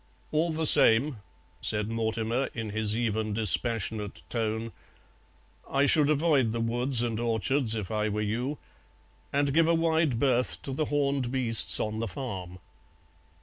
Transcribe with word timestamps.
"All 0.31 0.51
the 0.51 0.65
same," 0.65 1.17
said 1.61 1.87
Mortimer 1.87 2.45
in 2.55 2.71
his 2.71 2.97
even, 2.97 3.33
dispassionate 3.35 4.23
tone, 4.29 4.71
"I 5.69 5.85
should 5.85 6.09
avoid 6.09 6.53
the 6.53 6.59
woods 6.59 7.03
and 7.03 7.19
orchards 7.19 7.75
if 7.75 7.91
I 7.91 8.09
were 8.09 8.21
you, 8.21 8.57
and 9.31 9.53
give 9.53 9.67
a 9.67 9.75
wide 9.75 10.17
berth 10.17 10.59
to 10.63 10.71
the 10.73 10.85
horned 10.85 11.29
beasts 11.31 11.79
on 11.79 11.99
the 11.99 12.07
farm." 12.07 12.57